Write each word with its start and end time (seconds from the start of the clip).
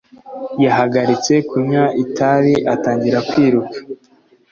Yahagaritse 0.63 1.33
kunywa 1.49 1.83
itabi 2.03 2.53
atangira 2.73 3.19
kwiruka. 3.29 3.77